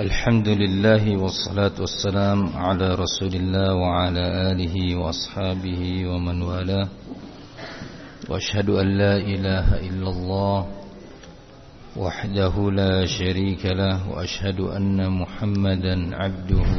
[0.00, 6.88] الحمد لله والصلاة والسلام على رسول الله وعلى آله وأصحابه ومن والاه.
[8.28, 10.66] وأشهد أن لا إله إلا الله
[11.96, 16.70] وحده لا شريك له وأشهد أن محمدا عبده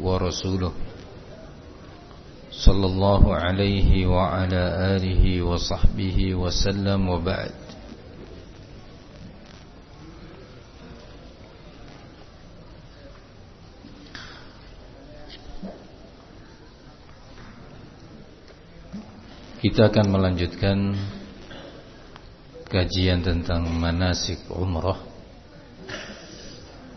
[0.00, 0.72] ورسوله.
[2.50, 7.52] صلى الله عليه وعلى آله وصحبه وسلم وبعد.
[19.60, 20.96] Kita akan melanjutkan
[22.64, 24.96] kajian tentang manasik umrah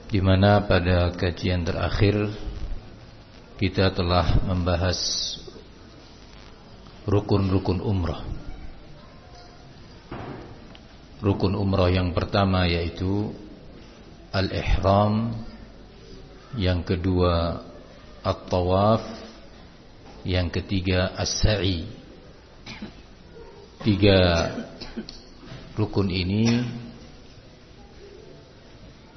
[0.08, 2.31] di mana pada kajian terakhir
[3.59, 4.95] kita telah membahas
[7.04, 8.23] rukun-rukun umrah.
[11.20, 13.35] Rukun umrah yang pertama yaitu
[14.32, 15.35] al-ihram,
[16.55, 17.59] yang kedua
[18.23, 19.04] at-tawaf,
[20.24, 22.02] yang ketiga as-sa'i.
[23.83, 24.49] Tiga
[25.75, 26.63] rukun ini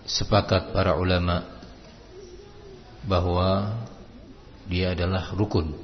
[0.07, 1.43] sepakat para ulama
[3.07, 3.79] bahwa
[4.67, 5.75] dia adalah rukun.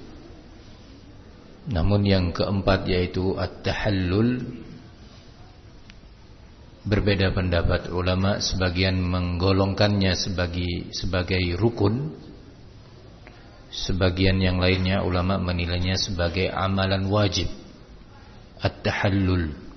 [1.70, 4.42] Namun yang keempat yaitu at-tahallul
[6.82, 12.10] berbeda pendapat ulama sebagian menggolongkannya sebagai sebagai rukun
[13.72, 17.48] sebagian yang lainnya ulama menilainya sebagai amalan wajib
[18.60, 19.72] at-tahallul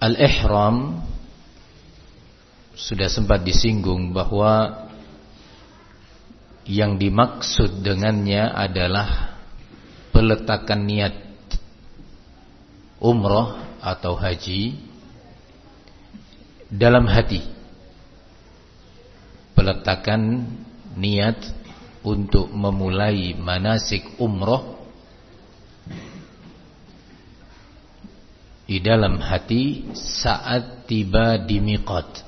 [0.00, 0.96] Al-ihram
[2.72, 4.88] sudah sempat disinggung bahwa
[6.64, 9.36] yang dimaksud dengannya adalah
[10.08, 11.14] peletakan niat
[12.96, 14.80] umroh atau haji
[16.72, 17.59] dalam hati.
[19.60, 20.48] Peletakan
[20.96, 21.36] niat
[22.00, 24.80] untuk memulai manasik umroh
[28.64, 32.24] di dalam hati saat tiba di miqat.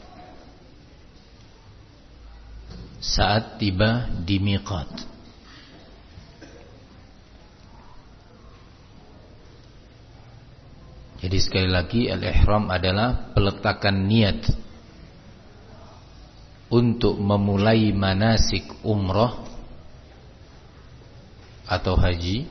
[3.01, 4.93] Saat tiba di miqat.
[11.25, 14.53] Jadi sekali lagi al-ihram adalah peletakan niat
[16.73, 19.45] untuk memulai manasik umroh
[21.69, 22.49] atau haji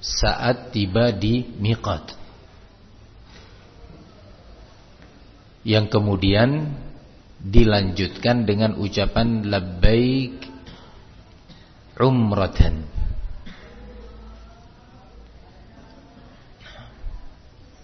[0.00, 2.16] saat tiba di miqat.
[5.68, 6.72] Yang kemudian
[7.44, 10.48] dilanjutkan dengan ucapan labbaik
[12.00, 12.88] umratan.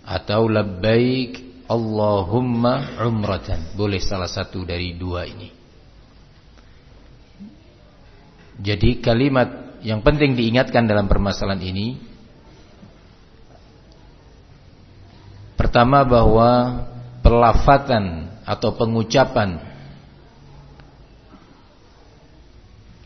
[0.08, 3.72] Atau labbaik Allahumma umratan.
[3.78, 5.48] Boleh salah satu dari dua ini.
[8.54, 12.14] Jadi kalimat yang penting diingatkan dalam permasalahan ini
[15.54, 16.50] Pertama bahwa
[17.22, 19.58] pelafatan atau pengucapan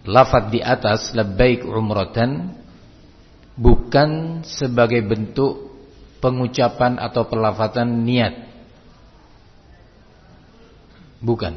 [0.08, 2.56] lafaz di atas labbaik umratan
[3.54, 5.76] bukan sebagai bentuk
[6.24, 8.47] pengucapan atau pelafatan niat.
[11.18, 11.54] Bukan.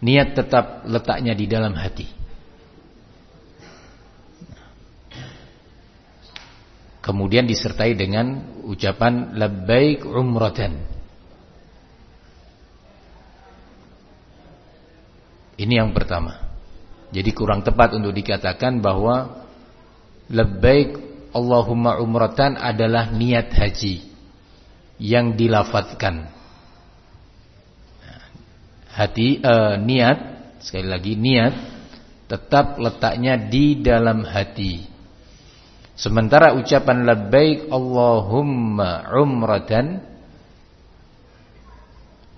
[0.00, 2.08] Niat tetap letaknya di dalam hati.
[7.00, 10.76] Kemudian disertai dengan ucapan labbaik umratan.
[15.60, 16.40] Ini yang pertama.
[17.12, 19.44] Jadi kurang tepat untuk dikatakan bahwa
[20.32, 20.96] labbaik
[21.36, 24.06] Allahumma umratan adalah niat haji
[24.96, 26.39] yang dilafatkan.
[29.00, 30.18] Hati uh, niat
[30.60, 31.56] sekali lagi niat
[32.28, 34.84] tetap letaknya di dalam hati.
[35.96, 40.04] Sementara ucapan labbaik Allahumma umratan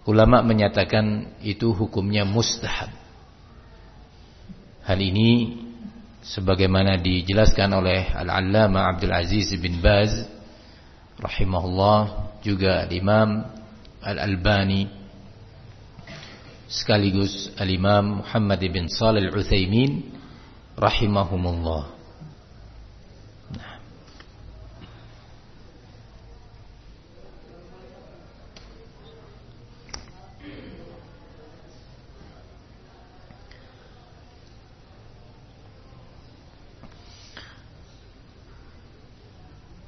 [0.07, 2.95] ulama menyatakan itu hukumnya mustahab.
[4.87, 5.59] Hal ini
[6.23, 10.15] sebagaimana dijelaskan oleh Al-Allamah Abdul Aziz bin Baz
[11.19, 13.51] rahimahullah juga Imam
[13.99, 15.02] Al-Albani
[16.73, 20.09] sekaligus Al-Imam Muhammad bin Shalih Al-Utsaimin
[20.81, 22.01] rahimahumullah.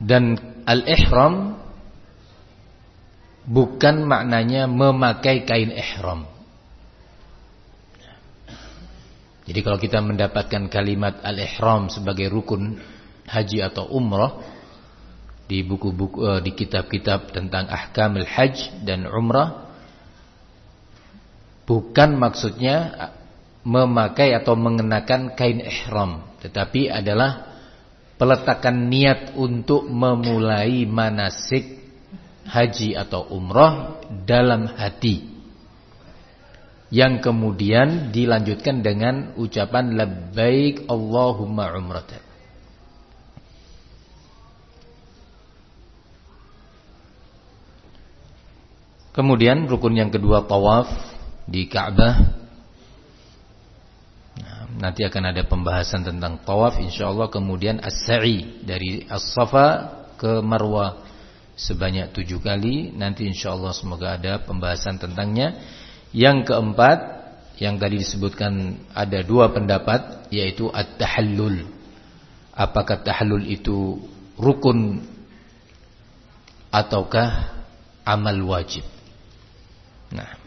[0.05, 0.37] Dan
[0.69, 1.57] al-ihram
[3.49, 6.34] bukan maknanya memakai kain ihram.
[9.45, 12.81] Jadi kalau kita mendapatkan kalimat al-ihram sebagai rukun
[13.29, 14.41] haji atau umrah
[15.45, 19.69] di buku-buku uh, di kitab-kitab tentang ahkamul hajj dan umrah
[21.69, 22.97] bukan maksudnya
[23.65, 27.61] memakai atau mengenakan kain ihram tetapi adalah
[28.17, 31.85] peletakan niat untuk memulai manasik
[32.49, 35.34] haji atau umrah dalam hati
[36.95, 42.23] yang kemudian dilanjutkan dengan ucapan labbaik Allahumma umratan
[49.15, 50.91] Kemudian rukun yang kedua tawaf
[51.47, 52.35] di Ka'bah.
[54.43, 59.87] Nah, nanti akan ada pembahasan tentang tawaf insyaallah kemudian as-sa'i dari as-safa
[60.19, 60.99] ke marwah
[61.55, 65.63] sebanyak tujuh kali nanti insyaallah semoga ada pembahasan tentangnya.
[66.15, 66.99] Yang keempat
[67.59, 71.67] yang tadi disebutkan ada dua pendapat yaitu at-tahallul.
[72.55, 73.99] Apakah tahallul itu
[74.39, 75.03] rukun
[76.71, 77.51] ataukah
[78.07, 78.87] amal wajib?
[80.15, 80.39] Nah.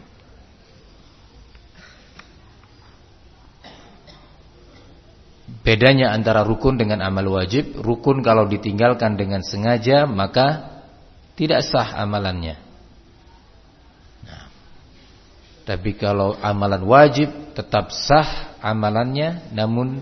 [5.64, 10.80] Bedanya antara rukun dengan amal wajib, rukun kalau ditinggalkan dengan sengaja maka
[11.36, 12.56] tidak sah amalannya.
[14.24, 14.48] Nah.
[15.68, 20.00] Tapi kalau amalan wajib tetap sah amalannya namun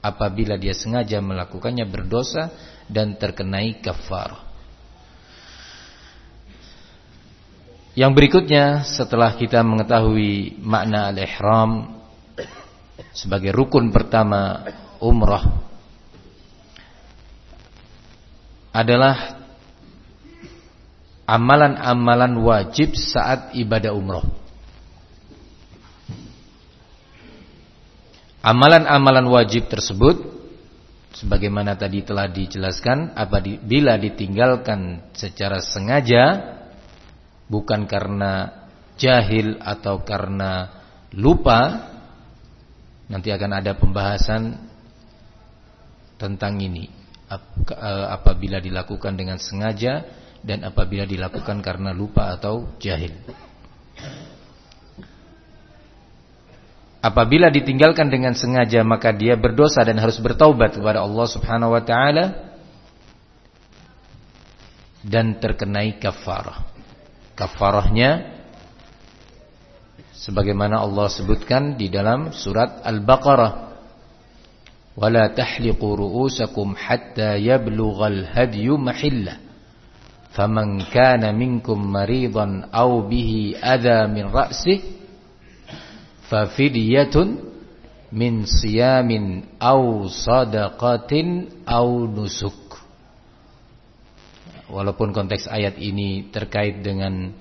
[0.00, 2.48] apabila dia sengaja melakukannya berdosa
[2.88, 4.48] dan terkenai kafar.
[7.92, 12.00] Yang berikutnya setelah kita mengetahui makna al-ihram
[13.12, 14.64] sebagai rukun pertama
[15.04, 15.68] umrah
[18.72, 19.36] adalah
[21.28, 24.47] amalan-amalan wajib saat ibadah umrah.
[28.38, 30.22] Amalan-amalan wajib tersebut
[31.10, 36.54] sebagaimana tadi telah dijelaskan apabila ditinggalkan secara sengaja
[37.50, 38.62] bukan karena
[38.94, 40.70] jahil atau karena
[41.18, 41.90] lupa
[43.10, 44.54] nanti akan ada pembahasan
[46.14, 46.86] tentang ini.
[47.28, 50.06] Eh, apabila dilakukan dengan sengaja
[50.40, 53.12] dan apabila dilakukan karena lupa atau jahil
[56.98, 62.50] Apabila ditinggalkan dengan sengaja maka dia berdosa dan harus bertaubat kepada Allah Subhanahu wa taala
[65.06, 66.66] dan terkenai kafarah.
[67.38, 68.34] Kafarahnya
[70.10, 73.78] sebagaimana Allah sebutkan di dalam surat Al-Baqarah
[74.98, 79.38] wala tahliqu ru'usakum hatta yablughal hadyu mahillah.
[80.34, 84.98] Faman kana minkum maridan aw bihi adha min ra'sihi
[86.28, 87.28] fafidyatun
[88.12, 92.56] min siyamin aw sadaqatin aw nusuk.
[94.68, 97.32] Walaupun konteks ayat ini terkait dengan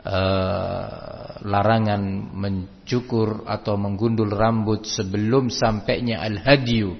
[0.00, 2.00] uh, larangan
[2.32, 6.96] mencukur atau menggundul rambut sebelum sampainya al-hadyu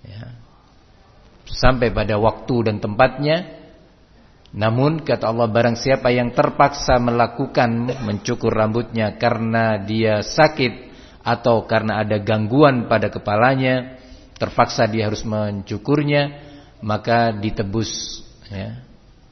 [0.00, 0.32] ya,
[1.44, 3.59] sampai pada waktu dan tempatnya
[4.50, 10.90] namun kata Allah barang siapa yang terpaksa melakukan mencukur rambutnya karena dia sakit
[11.22, 14.00] atau karena ada gangguan pada kepalanya
[14.40, 18.80] terpaksa dia harus mencukurnya maka ditebus ya,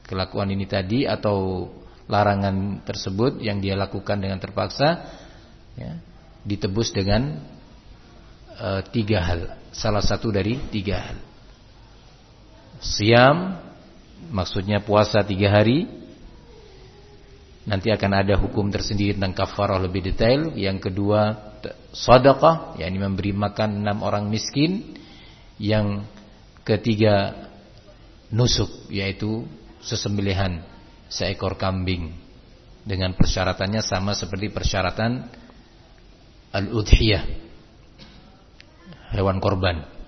[0.05, 1.67] kelakuan ini tadi atau
[2.09, 5.05] larangan tersebut yang dia lakukan dengan terpaksa
[5.77, 5.97] ya,
[6.45, 7.41] ditebus dengan
[8.53, 9.41] e, tiga hal.
[9.69, 11.17] Salah satu dari tiga hal.
[12.81, 13.68] Siam
[14.27, 15.87] maksudnya puasa tiga hari
[17.63, 20.51] nanti akan ada hukum tersendiri tentang kafarah lebih detail.
[20.59, 21.53] Yang kedua
[21.95, 24.99] sedekah yakni memberi makan enam orang miskin.
[25.59, 26.07] Yang
[26.63, 27.35] ketiga
[28.31, 29.43] nusuk yaitu
[29.83, 30.63] sesembelihan
[31.09, 32.13] seekor kambing
[32.85, 35.27] dengan persyaratannya sama seperti persyaratan
[36.53, 37.23] al-udhiyah
[39.13, 39.98] hewan korban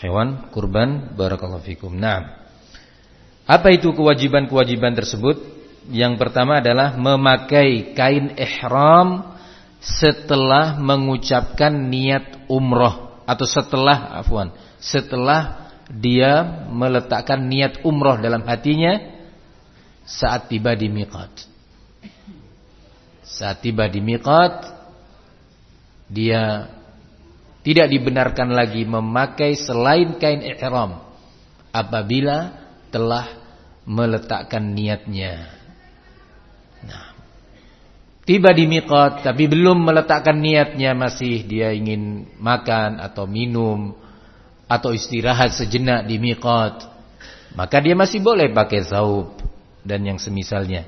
[0.00, 1.94] hewan kurban barakallahu fikum.
[1.94, 2.40] Nah
[3.44, 5.60] apa itu kewajiban-kewajiban tersebut?
[5.90, 9.36] Yang pertama adalah memakai kain ihram
[9.80, 18.96] setelah mengucapkan niat umroh atau setelah afwan setelah dia meletakkan niat umroh dalam hatinya
[20.08, 21.30] saat tiba di miqat.
[23.22, 24.72] Saat tiba di miqat
[26.10, 26.66] dia
[27.60, 31.00] tidak dibenarkan lagi memakai selain kain ihram
[31.70, 32.56] apabila
[32.88, 33.28] telah
[33.84, 35.50] meletakkan niatnya.
[36.80, 37.12] Nah,
[38.24, 43.92] tiba di miqat tapi belum meletakkan niatnya masih dia ingin makan atau minum
[44.70, 46.86] atau istirahat sejenak di miqat,
[47.58, 49.34] maka dia masih boleh pakai saub
[49.82, 50.86] dan yang semisalnya.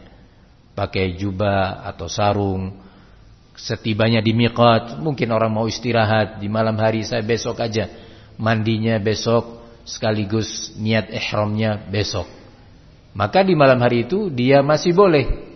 [0.72, 2.80] Pakai jubah atau sarung.
[3.52, 7.88] Setibanya di miqat, mungkin orang mau istirahat di malam hari saya besok aja.
[8.40, 12.24] Mandinya besok sekaligus niat ihramnya besok.
[13.12, 15.52] Maka di malam hari itu dia masih boleh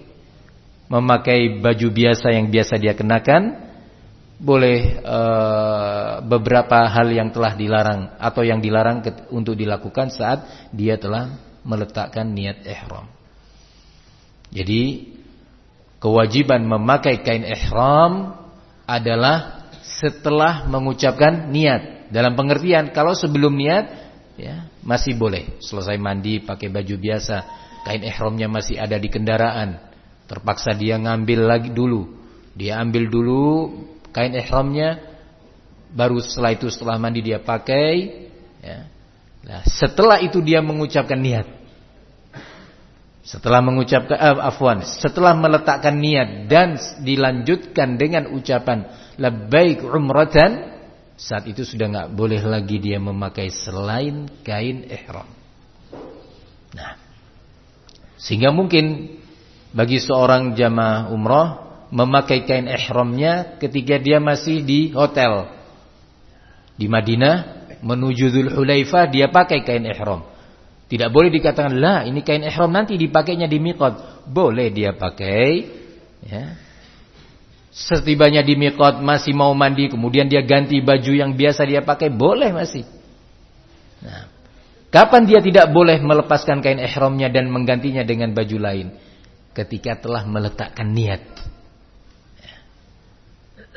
[0.93, 3.65] memakai baju biasa yang biasa dia kenakan,
[4.37, 5.21] boleh e,
[6.29, 9.01] beberapa hal yang telah dilarang atau yang dilarang
[9.33, 11.33] untuk dilakukan saat dia telah
[11.65, 13.09] meletakkan niat ihram.
[14.53, 15.16] Jadi
[16.07, 18.39] kewajiban memakai kain ihram
[18.87, 22.07] adalah setelah mengucapkan niat.
[22.15, 23.91] Dalam pengertian kalau sebelum niat
[24.39, 25.59] ya masih boleh.
[25.59, 27.37] Selesai mandi pakai baju biasa,
[27.83, 29.83] kain ihramnya masih ada di kendaraan.
[30.31, 32.07] Terpaksa dia ngambil lagi dulu.
[32.55, 33.75] Dia ambil dulu
[34.15, 35.03] kain ihramnya
[35.91, 37.95] baru setelah itu setelah mandi dia pakai
[38.63, 38.79] ya.
[39.43, 41.47] Nah, setelah itu dia mengucapkan niat.
[43.27, 48.87] Setelah mengucapkan uh, afwan, setelah meletakkan niat dan dilanjutkan dengan ucapan
[49.19, 50.79] labbaik umratan,
[51.19, 55.27] saat itu sudah nggak boleh lagi dia memakai selain kain ihram.
[56.71, 56.95] Nah,
[58.15, 59.19] sehingga mungkin
[59.75, 61.49] bagi seorang jamaah umrah
[61.91, 65.51] memakai kain ihramnya ketika dia masih di hotel
[66.79, 70.36] di Madinah menuju Dzulhulaifah dia pakai kain ihram.
[70.87, 74.27] Tidak boleh dikatakan lah ini kain ihram nanti dipakainya di miqat.
[74.31, 75.67] Boleh dia pakai
[76.23, 76.55] ya.
[77.75, 82.55] Setibanya di miqat masih mau mandi kemudian dia ganti baju yang biasa dia pakai boleh
[82.55, 82.87] masih.
[84.01, 84.31] Nah,
[84.95, 88.95] kapan dia tidak boleh melepaskan kain ihramnya dan menggantinya dengan baju lain?
[89.59, 91.21] Ketika telah meletakkan niat.
[92.39, 92.57] Ya.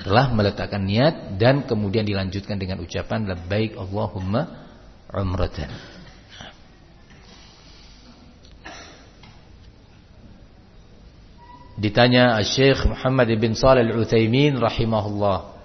[0.06, 4.70] Telah meletakkan niat dan kemudian dilanjutkan dengan ucapan labbaik Allahumma
[5.10, 5.99] umratan.
[11.80, 15.56] Ditanya Syekh Muhammad bin Shalih Al-Utsaimin rahimahullah,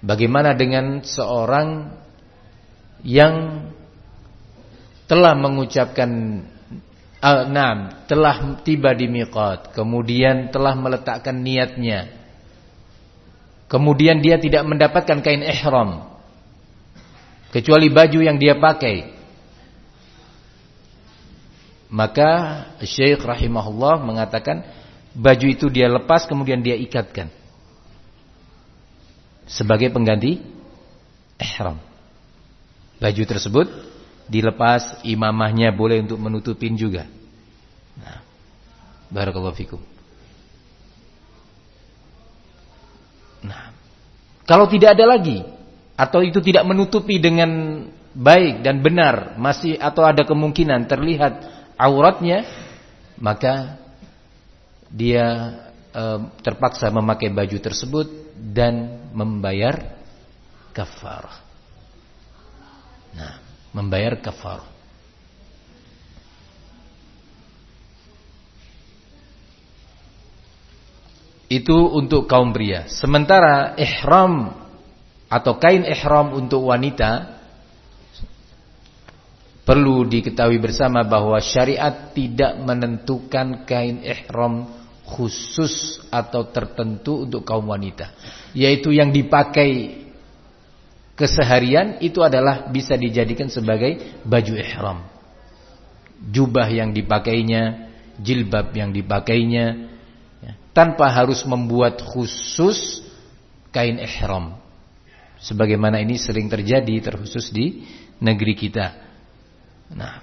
[0.00, 1.92] bagaimana dengan seorang
[3.04, 3.68] yang
[5.04, 6.08] telah mengucapkan
[7.20, 12.08] al-nam, telah tiba di miqat, kemudian telah meletakkan niatnya.
[13.68, 16.12] Kemudian dia tidak mendapatkan kain ihram
[17.52, 19.20] kecuali baju yang dia pakai.
[21.92, 24.64] Maka Syekh rahimahullah mengatakan
[25.12, 27.28] Baju itu dia lepas kemudian dia ikatkan.
[29.44, 30.40] Sebagai pengganti
[31.36, 31.76] ihram.
[32.96, 33.66] Baju tersebut
[34.30, 37.04] dilepas imamahnya boleh untuk menutupin juga.
[38.00, 38.24] Nah,
[39.12, 39.80] barakallahu fikum.
[43.42, 43.74] Nah,
[44.48, 45.42] kalau tidak ada lagi
[45.98, 51.42] atau itu tidak menutupi dengan baik dan benar, masih atau ada kemungkinan terlihat
[51.76, 52.46] auratnya,
[53.18, 53.81] maka
[54.92, 55.26] dia
[55.88, 56.04] e,
[56.44, 58.06] terpaksa memakai baju tersebut
[58.36, 59.96] dan membayar
[60.76, 61.40] kafarah.
[63.16, 63.40] Nah,
[63.72, 64.68] membayar kafarah.
[71.52, 72.88] Itu untuk kaum pria.
[72.88, 74.56] Sementara ihram
[75.28, 77.40] atau kain ihram untuk wanita
[79.62, 84.81] perlu diketahui bersama bahwa syariat tidak menentukan kain ihram
[85.12, 88.10] khusus atau tertentu untuk kaum wanita.
[88.56, 90.02] Yaitu yang dipakai
[91.12, 94.98] keseharian itu adalah bisa dijadikan sebagai baju ihram.
[96.32, 99.90] Jubah yang dipakainya jilbab yang dipakainya
[100.40, 103.02] ya, tanpa harus membuat khusus
[103.74, 104.56] kain ihram.
[105.42, 107.82] Sebagaimana ini sering terjadi terkhusus di
[108.22, 108.94] negeri kita.
[109.90, 110.21] Nah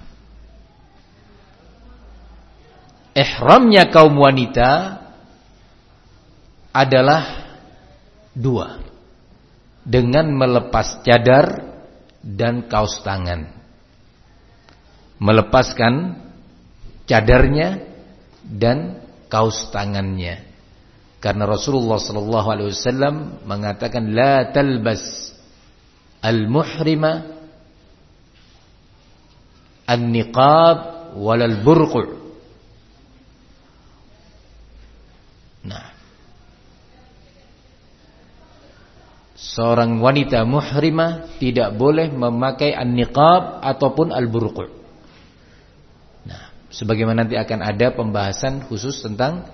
[3.14, 5.00] ihramnya kaum wanita
[6.70, 7.22] adalah
[8.34, 8.78] dua.
[9.80, 11.46] Dengan melepas cadar
[12.20, 13.48] dan kaos tangan.
[15.18, 16.20] Melepaskan
[17.08, 17.80] cadarnya
[18.44, 19.00] dan
[19.32, 20.46] kaos tangannya.
[21.20, 25.32] Karena Rasulullah sallallahu alaihi wasallam mengatakan la talbas
[26.24, 27.40] al-muhrima
[29.84, 30.78] an-niqab
[31.20, 32.29] wal burqu'
[39.60, 44.72] Seorang wanita muhrimah tidak boleh memakai an-niqab ataupun al-burqu.
[46.24, 49.44] Nah, Sebagaimana nanti akan ada pembahasan khusus tentang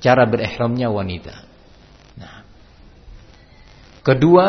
[0.00, 1.36] cara berihramnya wanita.
[2.16, 2.48] Nah.
[4.00, 4.46] Kedua,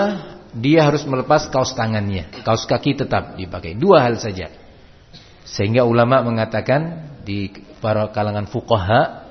[0.55, 2.31] dia harus melepas kaos tangannya.
[2.47, 3.75] Kaos kaki tetap dipakai.
[3.75, 4.47] Dua hal saja.
[5.43, 7.51] Sehingga ulama mengatakan di
[7.83, 9.27] para kalangan fuqaha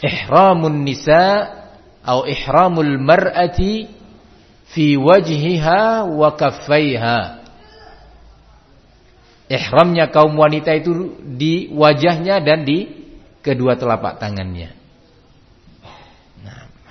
[0.00, 1.60] ihramun nisa
[2.02, 3.86] atau ihramul mar'ati
[4.74, 7.42] fi wajhiha wa kaffaiha.
[9.46, 12.88] Ihramnya kaum wanita itu di wajahnya dan di
[13.44, 14.74] kedua telapak tangannya.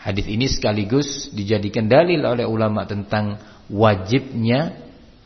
[0.01, 3.37] Hadis ini sekaligus dijadikan dalil oleh ulama tentang
[3.69, 4.73] wajibnya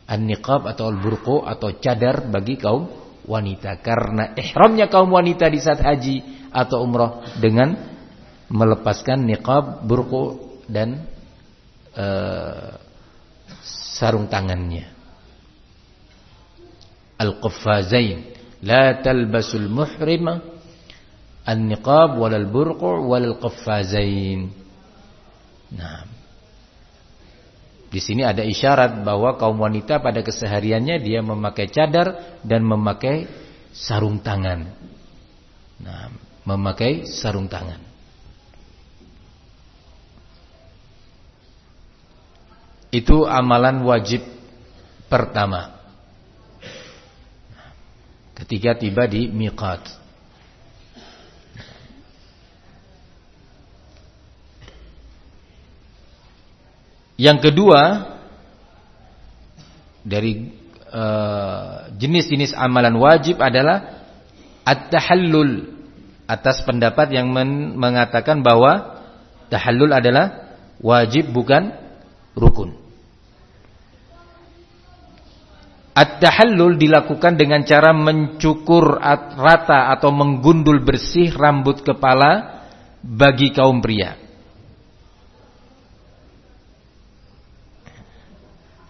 [0.04, 2.92] an-niqab atau al-burqu atau cadar bagi kaum
[3.26, 7.95] wanita karena ihramnya kaum wanita di saat haji atau umrah dengan
[8.50, 10.38] melepaskan niqab, burqu
[10.70, 11.06] dan
[11.98, 12.78] uh,
[13.96, 14.92] sarung tangannya.
[17.16, 18.36] Al-qaffazain
[18.66, 20.42] la talbasul muhrima
[21.46, 24.52] an-niqab wal burqu wal qaffazain.
[25.76, 26.04] Nah,
[27.96, 33.30] di sini ada isyarat bahwa kaum wanita pada kesehariannya dia memakai cadar dan memakai
[33.72, 34.68] sarung tangan.
[35.80, 36.12] Nah,
[36.44, 37.85] memakai sarung tangan.
[42.96, 44.24] Itu amalan wajib
[45.12, 45.76] pertama.
[48.40, 49.84] Ketika tiba di miqat.
[57.20, 58.12] Yang kedua
[60.04, 60.52] dari
[60.92, 64.08] uh, jenis-jenis amalan wajib adalah
[64.64, 65.68] at-tahallul
[66.28, 69.04] atas pendapat yang men mengatakan bahwa
[69.52, 71.76] tahallul adalah wajib bukan
[72.36, 72.85] rukun.
[75.96, 79.00] At-tahallul dilakukan dengan cara mencukur
[79.40, 82.64] rata atau menggundul bersih rambut kepala
[83.00, 84.26] bagi kaum pria.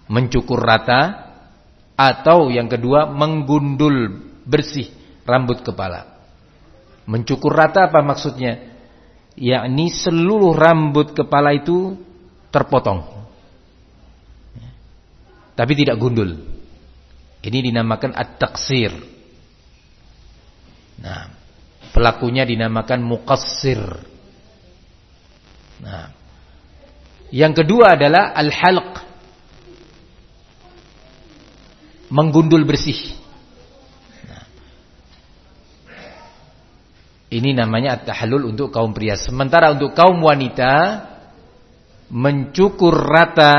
[0.05, 1.33] mencukur rata
[1.95, 4.91] atau yang kedua menggundul bersih
[5.25, 6.13] rambut kepala.
[7.05, 8.75] Mencukur rata apa maksudnya?
[9.35, 11.99] Yakni seluruh rambut kepala itu
[12.49, 13.03] terpotong.
[15.55, 16.54] Tapi tidak gundul.
[17.45, 18.89] Ini dinamakan at-taqsir.
[20.97, 21.29] Nah,
[21.93, 23.85] pelakunya dinamakan muqassir.
[25.85, 26.09] Nah,
[27.29, 28.97] yang kedua adalah al-halq
[32.09, 33.13] menggundul bersih.
[34.25, 34.45] Nah.
[37.29, 39.13] Ini namanya at-tahallul untuk kaum pria.
[39.21, 41.05] Sementara untuk kaum wanita
[42.09, 43.53] mencukur rata,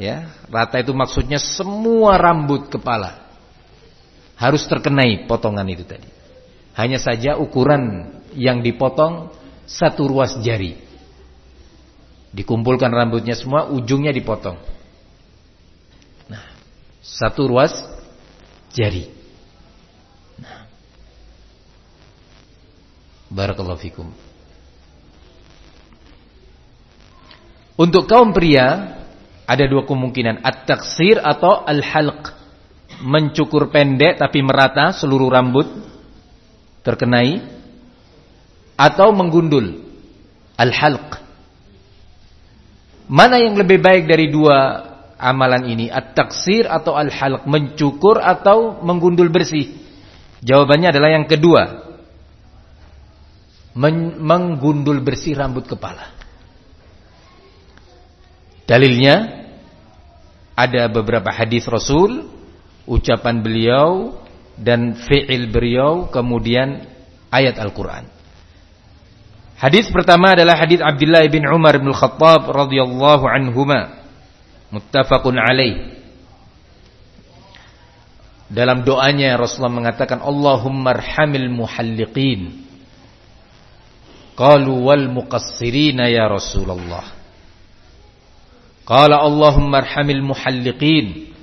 [0.00, 3.25] ya, rata itu maksudnya semua rambut kepala
[4.36, 6.08] harus terkenai potongan itu tadi.
[6.76, 9.32] Hanya saja ukuran yang dipotong
[9.64, 10.76] satu ruas jari.
[12.36, 14.60] Dikumpulkan rambutnya semua, ujungnya dipotong.
[17.00, 17.72] Satu ruas
[18.76, 19.08] jari.
[20.36, 20.68] Nah.
[23.32, 24.12] Barakallahu fikum.
[27.80, 29.00] Untuk kaum pria
[29.48, 32.35] ada dua kemungkinan, at-taksir atau al-halq.
[33.04, 35.68] Mencukur pendek tapi merata seluruh rambut
[36.80, 37.44] terkenai
[38.76, 39.84] atau menggundul
[40.56, 41.20] al-halq.
[43.06, 44.82] Mana yang lebih baik dari dua
[45.16, 45.86] amalan ini?
[45.92, 47.44] At-taksir atau al-halq?
[47.44, 49.72] Mencukur atau menggundul bersih?
[50.42, 51.86] Jawabannya adalah yang kedua.
[53.76, 56.16] Men menggundul bersih rambut kepala.
[58.66, 59.46] Dalilnya
[60.56, 62.24] ada beberapa hadis Rasul,
[62.86, 64.14] ucapan beliau
[64.56, 66.86] dan fi'il beliau, kemudian
[67.28, 68.08] ayat Al-Qur'an.
[69.56, 74.04] Hadis pertama adalah hadis Abdullah bin Umar bin Khattab radhiyallahu anhuma.
[74.68, 75.96] Muttafaqun alaih.
[78.46, 82.62] Dalam doanya Rasulullah mengatakan Allahumma arhamil muhalliqin.
[84.36, 87.16] Qalu wal muqassirina ya Rasulullah.
[88.84, 91.35] Qala Allahumma arhamil muhalliqin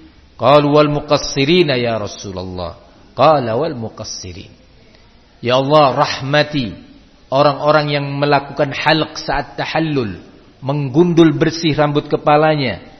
[0.44, 2.76] qalu wal muqassirina ya Rasulullah
[3.16, 4.52] qala wal muqassirin
[5.40, 6.76] ya Allah rahmati
[7.32, 10.20] orang-orang yang melakukan halq saat tahallul
[10.60, 12.94] menggundul bersih rambut kepalanya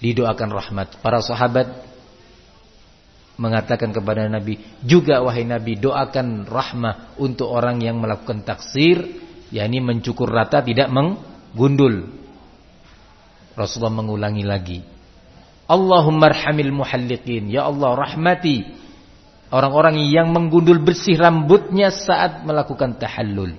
[0.00, 0.88] didoakan rahmat.
[1.04, 1.68] Para sahabat
[3.36, 9.04] mengatakan kepada Nabi, juga wahai Nabi doakan rahmah untuk orang yang melakukan taksir,
[9.52, 12.08] yakni mencukur rata tidak menggundul.
[13.54, 14.80] Rasulullah mengulangi lagi.
[15.70, 18.80] Allahumma arhamil muhalliqin, ya Allah rahmati
[19.50, 23.58] Orang-orang yang menggundul bersih rambutnya saat melakukan tahallul.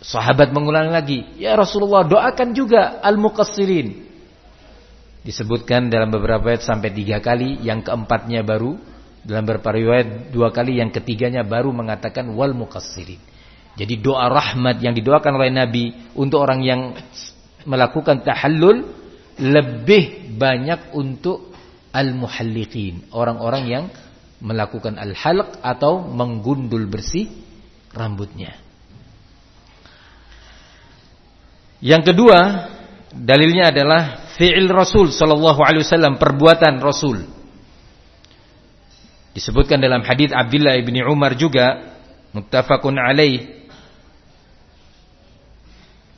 [0.00, 4.08] Sahabat mengulang lagi, "Ya Rasulullah, doakan juga al-muqassirin."
[5.20, 8.80] Disebutkan dalam beberapa ayat sampai tiga kali, yang keempatnya baru
[9.20, 13.20] dalam beberapa riwayat dua kali, yang ketiganya baru mengatakan wal muqassirin.
[13.76, 15.84] Jadi doa rahmat yang didoakan oleh Nabi
[16.16, 16.96] untuk orang yang
[17.68, 18.97] melakukan tahallul
[19.38, 21.54] lebih banyak untuk
[21.94, 23.84] al-muhalliqin, orang-orang yang
[24.38, 27.26] melakukan al-halq atau menggundul bersih
[27.90, 28.54] rambutnya.
[31.78, 32.38] Yang kedua,
[33.14, 35.62] dalilnya adalah fi'il Rasul sallallahu
[36.18, 37.22] perbuatan Rasul.
[39.34, 41.94] Disebutkan dalam hadis Abdullah bin Umar juga
[42.34, 43.57] muttafaqun alaih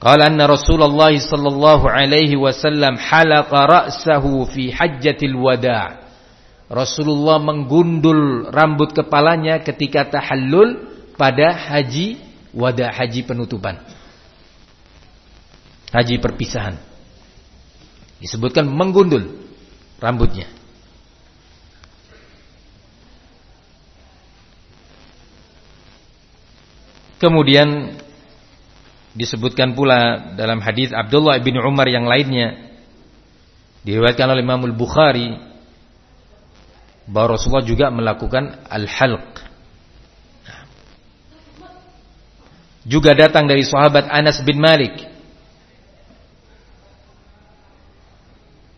[0.01, 6.09] Qala anna Rasulullah sallallahu alaihi wasallam halaqa ra'sahu fi hajjatil wada'.
[6.73, 10.89] Rasulullah menggundul rambut kepalanya ketika tahallul
[11.21, 12.17] pada haji
[12.57, 13.77] wada haji penutupan.
[15.93, 16.81] Haji perpisahan.
[18.25, 19.37] Disebutkan menggundul
[20.01, 20.49] rambutnya.
[27.21, 28.01] Kemudian
[29.15, 32.71] disebutkan pula dalam hadis Abdullah bin Umar yang lainnya
[33.83, 35.35] diriwayatkan oleh Imam Al-Bukhari
[37.11, 39.43] bahwa Rasulullah juga melakukan al-halq.
[42.87, 44.95] Juga datang dari sahabat Anas bin Malik.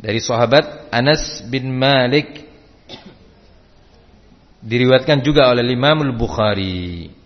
[0.02, 2.42] Dari sahabat Anas bin Malik
[4.62, 7.21] diriwayatkan juga oleh Imam Al-Bukhari.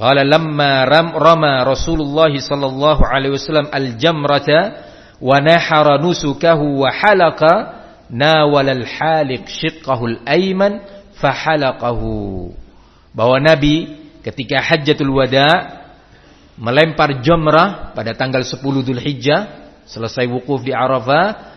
[0.00, 4.88] Qala lamma ram rama Rasulullah sallallahu alaihi wasallam al-jamrata
[5.20, 10.80] wa nahara nusukahu wa halaqa nawala al-haliq shiqqahu al-ayman
[11.20, 12.48] fahalaqahu.
[13.12, 15.84] Bahwa Nabi ketika Hajjatul Wada
[16.56, 19.40] melempar jamrah pada tanggal 10 Dzulhijjah
[19.84, 21.52] selesai wukuf di Arafah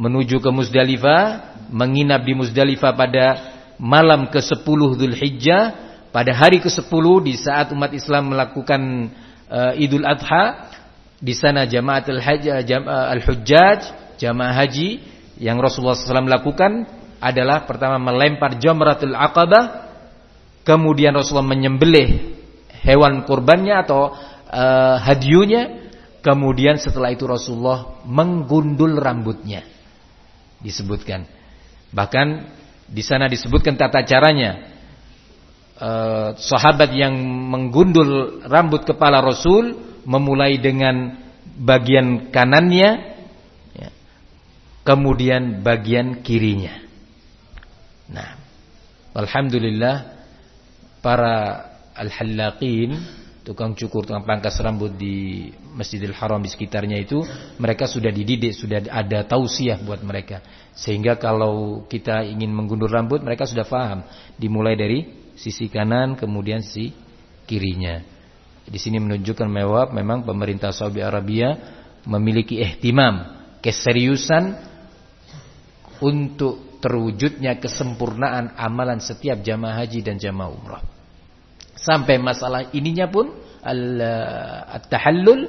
[0.00, 1.20] menuju ke Muzdalifah
[1.68, 3.26] menginap di Muzdalifah pada
[3.76, 4.64] malam ke-10
[4.96, 5.85] Dzulhijjah
[6.16, 9.12] pada hari ke-10 di saat umat Islam melakukan
[9.52, 10.72] uh, Idul Adha
[11.20, 15.04] di sana jamaatul hajj jam, uh, al-hujjaj jamaah haji
[15.36, 16.88] yang Rasulullah SAW lakukan
[17.20, 19.92] adalah pertama melempar jamratul aqabah
[20.64, 22.32] kemudian Rasulullah menyembelih
[22.80, 24.16] hewan kurbannya atau
[24.48, 25.92] uh, hadiunya
[26.24, 29.68] kemudian setelah itu Rasulullah menggundul rambutnya.
[30.64, 31.28] Disebutkan.
[31.92, 32.26] Bahkan
[32.88, 34.75] di sana disebutkan tata caranya
[35.80, 41.16] uh, sahabat yang menggundul rambut kepala Rasul memulai dengan
[41.56, 42.90] bagian kanannya
[43.74, 43.90] ya,
[44.84, 46.84] kemudian bagian kirinya.
[48.06, 48.38] Nah,
[49.16, 50.14] alhamdulillah
[51.02, 51.34] para
[51.96, 52.94] al-hallaqin
[53.46, 57.22] tukang cukur, tukang pangkas rambut di Masjidil Haram di sekitarnya itu
[57.62, 60.42] mereka sudah dididik, sudah ada tausiah buat mereka.
[60.74, 64.02] Sehingga kalau kita ingin menggundur rambut mereka sudah paham.
[64.34, 66.92] Dimulai dari sisi kanan kemudian sisi
[67.46, 68.02] kirinya.
[68.66, 71.54] Di sini menunjukkan mewah memang pemerintah Saudi Arabia
[72.02, 74.58] memiliki ihtimam, keseriusan
[76.02, 80.82] untuk terwujudnya kesempurnaan amalan setiap jamaah haji dan jamaah umrah.
[81.78, 83.30] Sampai masalah ininya pun
[83.62, 85.46] al-tahallul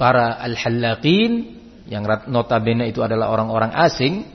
[0.00, 4.26] para al-hallaqin yang notabene itu adalah orang-orang asing,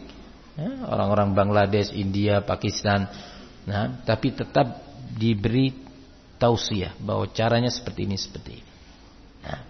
[0.55, 3.09] ya, orang-orang Bangladesh, India, Pakistan
[3.65, 4.81] Nah, tapi tetap
[5.13, 5.73] diberi
[6.41, 8.71] tausiah bahwa caranya seperti ini seperti ini.
[9.45, 9.61] Nah,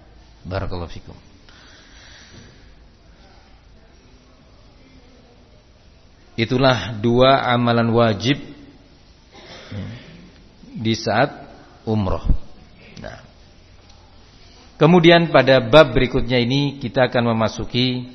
[0.47, 1.17] barakallahu fikum.
[6.39, 8.39] Itulah dua amalan wajib
[10.71, 11.29] di saat
[11.83, 12.23] umroh.
[13.03, 13.19] Nah.
[14.79, 18.09] Kemudian pada bab berikutnya ini kita akan memasuki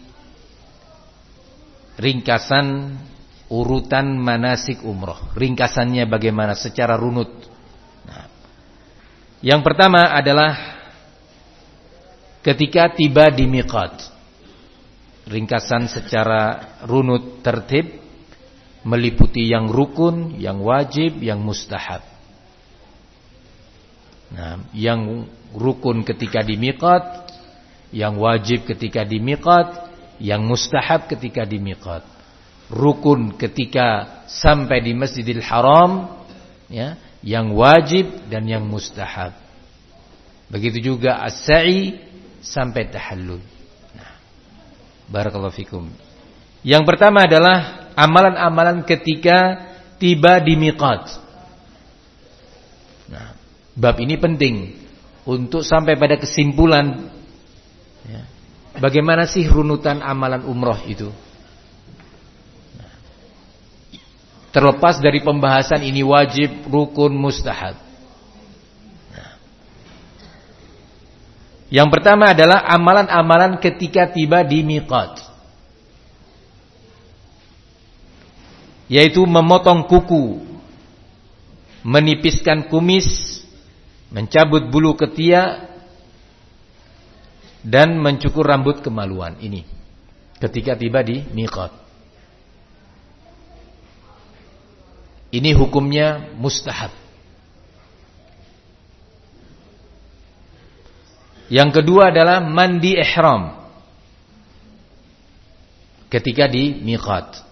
[2.00, 2.96] ringkasan
[3.46, 5.18] urutan manasik umroh.
[5.34, 7.30] Ringkasannya bagaimana secara runut.
[8.06, 8.26] Nah,
[9.42, 10.54] yang pertama adalah
[12.42, 14.14] ketika tiba di miqat.
[15.26, 17.98] Ringkasan secara runut tertib
[18.86, 22.06] meliputi yang rukun, yang wajib, yang mustahab.
[24.30, 27.30] Nah, yang rukun ketika di miqat,
[27.90, 29.90] yang wajib ketika di miqat,
[30.22, 32.15] yang mustahab ketika di miqat
[32.70, 36.22] rukun ketika sampai di Masjidil Haram
[36.66, 39.34] ya, yang wajib dan yang mustahab.
[40.46, 41.98] Begitu juga as-sa'i
[42.38, 43.42] sampai tahallul.
[43.94, 44.12] Nah,
[45.10, 45.90] barakallahu fikum.
[46.62, 49.66] Yang pertama adalah amalan-amalan ketika
[49.98, 51.18] tiba di miqat.
[53.10, 53.34] Nah,
[53.74, 54.74] bab ini penting
[55.26, 57.10] untuk sampai pada kesimpulan
[58.06, 58.22] ya,
[58.78, 61.10] bagaimana sih runutan amalan umroh itu.
[64.56, 67.76] Terlepas dari pembahasan ini wajib, rukun, mustahab.
[71.68, 75.28] Yang pertama adalah amalan-amalan ketika tiba di miqat.
[78.88, 80.40] Yaitu memotong kuku,
[81.84, 83.44] menipiskan kumis,
[84.08, 85.68] mencabut bulu ketiak,
[87.60, 89.36] dan mencukur rambut kemaluan.
[89.36, 89.68] Ini
[90.40, 91.85] ketika tiba di miqat.
[95.36, 96.88] Ini hukumnya mustahab.
[101.52, 103.52] Yang kedua adalah mandi ihram.
[106.08, 107.44] Ketika di miqat.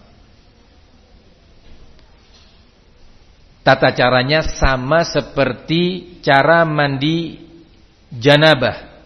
[3.61, 7.37] Tata caranya sama seperti cara mandi
[8.09, 8.97] janabah.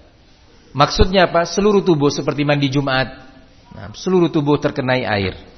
[0.72, 1.44] Maksudnya apa?
[1.44, 3.08] Seluruh tubuh seperti mandi Jumat.
[3.76, 5.49] Nah, seluruh tubuh terkenai air.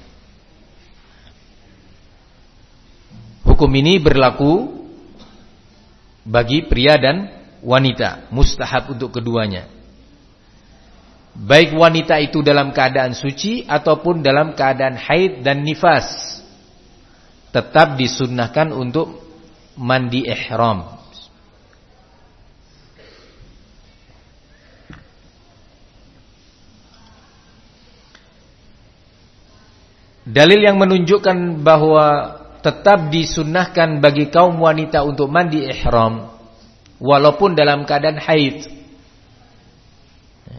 [3.62, 4.74] Hukum ini berlaku
[6.26, 7.30] bagi pria dan
[7.62, 9.70] wanita, mustahab untuk keduanya.
[11.30, 16.42] Baik wanita itu dalam keadaan suci ataupun dalam keadaan haid dan nifas.
[17.54, 19.22] Tetap disunnahkan untuk
[19.78, 20.98] mandi ihram.
[30.26, 36.30] Dalil yang menunjukkan bahwa tetap disunnahkan bagi kaum wanita untuk mandi ihram
[37.02, 38.70] walaupun dalam keadaan haid.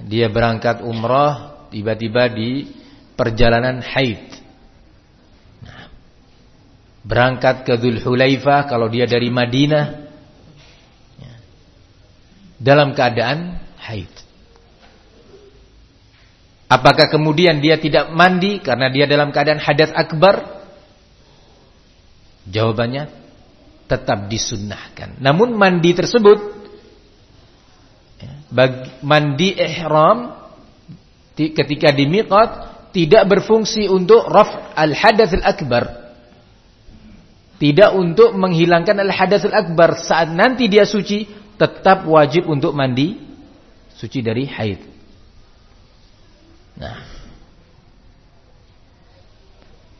[0.04, 2.68] Dia berangkat umrah tiba-tiba di
[3.16, 4.20] perjalanan haid.
[7.04, 10.04] Berangkat ke Dhul Hulaifah kalau dia dari Madinah
[12.60, 14.12] dalam keadaan haid.
[16.72, 20.62] Apakah kemudian dia tidak mandi karena dia dalam keadaan hadas akbar?
[22.43, 23.08] Jawabannya
[23.88, 25.19] tetap disunnahkan.
[25.19, 26.39] Namun mandi tersebut
[28.19, 28.34] ya,
[29.03, 30.34] mandi ihram
[31.36, 36.03] ketika di miqat tidak berfungsi untuk raf al-hadatsul akbar.
[37.58, 41.25] Tidak untuk menghilangkan al-hadatsul akbar saat nanti dia suci
[41.56, 43.17] tetap wajib untuk mandi
[43.95, 44.82] suci dari haid.
[46.75, 46.99] Nah.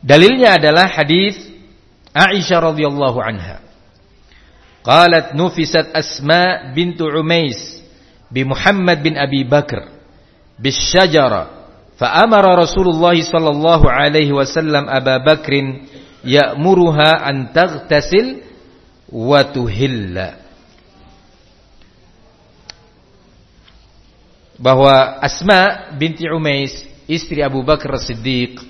[0.04, 1.53] Dalilnya adalah hadis
[2.16, 3.58] عائشة رضي الله عنها.
[4.84, 7.80] قالت نفست أسماء بنت عميس
[8.30, 9.80] بمحمد بن أبي بكر
[10.58, 11.44] بالشجرة
[11.98, 15.52] فأمر رسول الله صلى الله عليه وسلم أبا بكر
[16.24, 18.26] يأمرها أن تغتسل
[19.08, 20.16] وتهل.
[24.58, 28.62] bahwa Asma binti Umais istri Abu Bakar Siddiq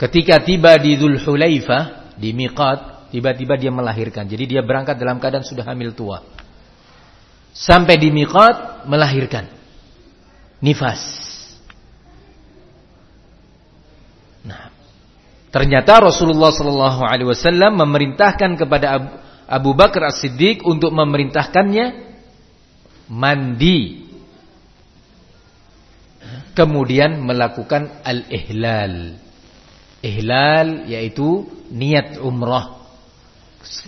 [0.00, 1.20] Ketika tiba di Dhul
[2.16, 4.24] di miqat, tiba-tiba dia melahirkan.
[4.24, 6.24] Jadi dia berangkat dalam keadaan sudah hamil tua.
[7.52, 9.44] Sampai di miqat melahirkan.
[10.64, 11.20] Nifas.
[14.40, 14.72] Nah,
[15.52, 19.08] ternyata Rasulullah sallallahu alaihi wasallam memerintahkan kepada Abu,
[19.44, 22.08] Abu Bakar As-Siddiq untuk memerintahkannya
[23.12, 24.08] mandi
[26.56, 29.28] kemudian melakukan al-ihlal
[30.00, 32.80] Ihlal yaitu niat umrah.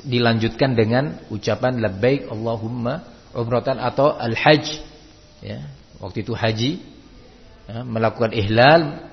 [0.05, 4.85] Dilanjutkan dengan ucapan labbaik Allahumma umratan atau al-hajj.
[5.41, 5.65] Ya
[6.03, 6.73] waktu itu haji.
[7.63, 9.09] Ya, melakukan ihlal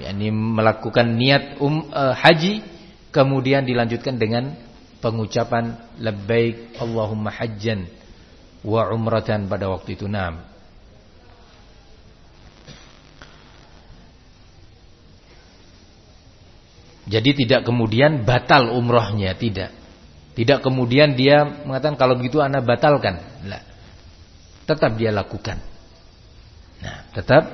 [0.00, 2.64] yakni melakukan niat um, uh, haji
[3.12, 4.56] kemudian dilanjutkan dengan
[5.04, 7.86] pengucapan labbaik Allahumma hajjan
[8.66, 10.10] wa umratan pada waktu itu.
[10.10, 10.49] Nam
[17.10, 19.74] Jadi tidak kemudian batal umrohnya, tidak.
[20.38, 23.18] Tidak kemudian dia mengatakan kalau begitu anak batalkan.
[23.42, 23.58] Nah,
[24.62, 25.58] tetap dia lakukan.
[26.78, 27.50] Nah, tetap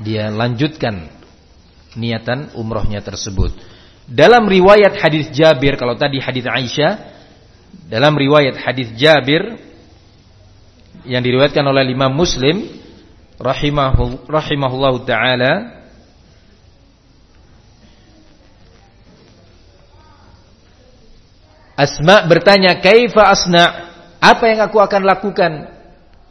[0.00, 1.12] dia lanjutkan
[1.92, 3.52] niatan umrohnya tersebut.
[4.08, 6.92] Dalam riwayat hadis Jabir, kalau tadi hadis Aisyah,
[7.86, 9.60] dalam riwayat hadis Jabir
[11.04, 12.64] yang diriwayatkan oleh Imam Muslim
[13.38, 15.79] rahimahullahu taala
[21.80, 23.64] Asma bertanya, "Kaifa asna?"
[24.20, 25.52] Apa yang aku akan lakukan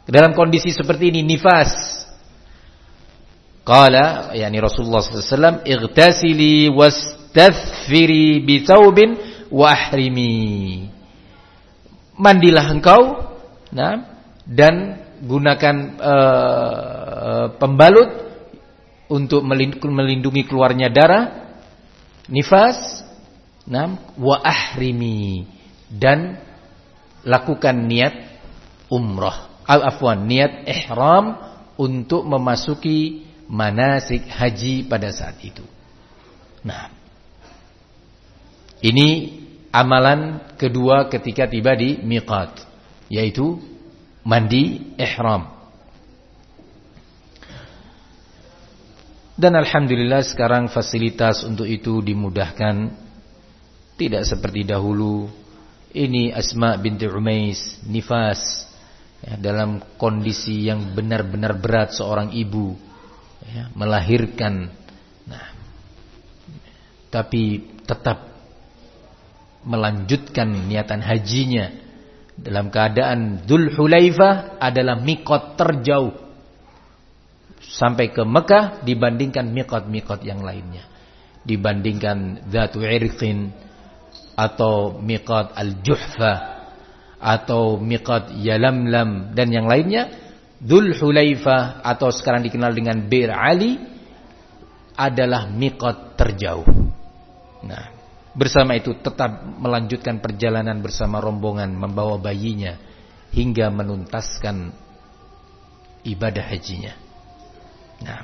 [0.06, 1.74] dalam kondisi seperti ini nifas?
[3.66, 8.46] Qala yakni Rasulullah wasallam igtasili wastathfiri
[9.50, 10.86] wa ahrimi.
[12.14, 13.02] Mandilah engkau
[13.74, 14.06] nah
[14.46, 18.10] dan gunakan uh, pembalut
[19.10, 21.24] untuk melindungi keluarnya darah
[22.30, 23.02] nifas
[23.70, 25.46] nah wa ahrimi.
[25.90, 26.38] Dan
[27.22, 28.14] lakukan niat
[28.90, 29.62] umrah.
[29.64, 31.38] Al afwan niat ihram
[31.78, 35.62] untuk memasuki manasik haji pada saat itu.
[36.66, 36.90] Nah
[38.82, 39.38] ini
[39.70, 42.66] amalan kedua ketika tiba di miqat
[43.10, 43.58] yaitu
[44.26, 45.58] mandi ihram.
[49.40, 52.92] Dan alhamdulillah sekarang fasilitas untuk itu dimudahkan
[54.00, 55.28] tidak seperti dahulu.
[55.92, 58.64] Ini Asma binti Umais nifas
[59.20, 62.72] ya, dalam kondisi yang benar-benar berat seorang ibu
[63.44, 64.72] ya, melahirkan.
[65.28, 65.46] Nah,
[67.12, 68.32] tapi tetap
[69.66, 71.68] melanjutkan niatan hajinya
[72.40, 76.16] dalam keadaan Dhul Hulaifah adalah mikot terjauh
[77.60, 80.88] sampai ke Mekah dibandingkan mikot-mikot yang lainnya.
[81.44, 83.52] Dibandingkan Dhatu Irqin
[84.40, 86.34] atau mikot Al-Juhfa
[87.20, 90.08] atau mikot Yalamlam dan yang lainnya,
[90.56, 93.76] Dhul Hulaifah atau sekarang dikenal dengan Bir Ali
[94.96, 96.68] adalah mikot terjauh.
[97.60, 98.00] Nah,
[98.30, 102.78] Bersama itu tetap melanjutkan perjalanan bersama rombongan membawa bayinya
[103.34, 104.70] hingga menuntaskan
[106.06, 106.94] ibadah hajinya.
[108.06, 108.22] Nah,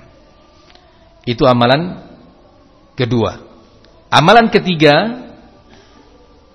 [1.26, 2.06] itu amalan
[2.94, 3.42] kedua.
[4.06, 5.25] Amalan ketiga,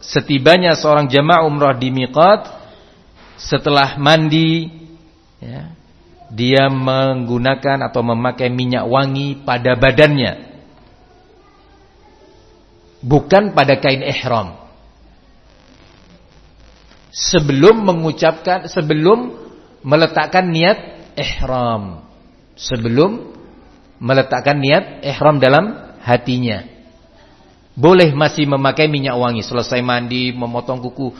[0.01, 2.49] setibanya seorang jamaah umrah di miqat
[3.37, 4.69] setelah mandi
[5.39, 5.71] ya,
[6.33, 10.51] dia menggunakan atau memakai minyak wangi pada badannya
[13.01, 14.61] bukan pada kain ihram.
[17.11, 19.35] Sebelum mengucapkan, sebelum
[19.83, 22.07] meletakkan niat ihram.
[22.55, 23.35] Sebelum
[23.99, 26.70] meletakkan niat ihram dalam hatinya.
[27.71, 29.41] Boleh masih memakai minyak wangi.
[29.41, 31.15] Selesai mandi, memotong kuku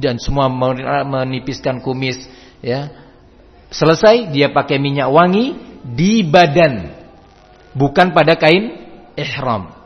[0.00, 0.48] dan semua
[1.04, 2.24] menipiskan kumis,
[2.64, 2.88] ya.
[3.72, 6.92] Selesai dia pakai minyak wangi di badan,
[7.76, 8.72] bukan pada kain
[9.16, 9.82] ihram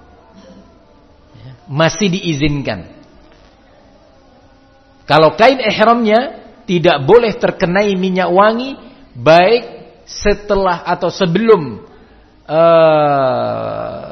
[1.67, 2.95] masih diizinkan.
[5.07, 8.75] Kalau kain ihramnya tidak boleh terkenai minyak wangi
[9.15, 9.63] baik
[10.07, 11.83] setelah atau sebelum
[12.47, 14.06] uh,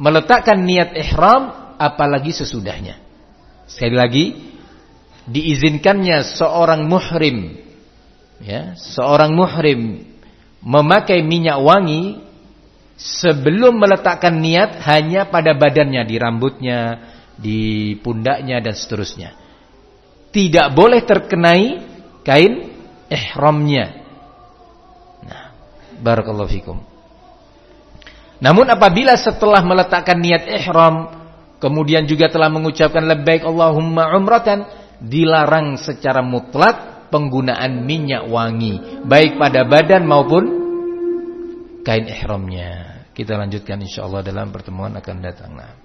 [0.00, 2.96] meletakkan niat ihram apalagi sesudahnya.
[3.68, 4.24] Sekali lagi
[5.28, 7.60] diizinkannya seorang muhrim
[8.40, 10.08] ya, seorang muhrim
[10.64, 12.18] memakai minyak wangi
[12.96, 16.80] sebelum meletakkan niat hanya pada badannya, di rambutnya,
[17.36, 17.60] di
[18.00, 19.36] pundaknya dan seterusnya.
[20.30, 21.66] Tidak boleh terkenai
[22.22, 22.70] kain
[23.10, 23.86] ihramnya.
[25.26, 25.44] Nah,
[26.00, 26.89] barakallahu fikum.
[28.40, 31.12] Namun apabila setelah meletakkan niat ihram
[31.60, 34.64] kemudian juga telah mengucapkan labbaik Allahumma umratan
[35.00, 40.44] dilarang secara mutlak penggunaan minyak wangi baik pada badan maupun
[41.84, 43.04] kain ihramnya.
[43.12, 45.52] Kita lanjutkan insyaallah dalam pertemuan akan datang.